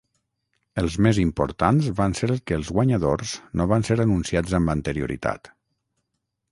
Els 0.83 0.95
més 1.05 1.19
importants 1.23 1.89
van 1.99 2.17
ser 2.21 2.31
que 2.51 2.57
els 2.61 2.73
guanyadors 2.79 3.35
no 3.61 3.69
van 3.75 3.87
ser 3.93 4.01
anunciats 4.07 4.61
amb 4.61 4.75
anterioritat. 4.79 5.55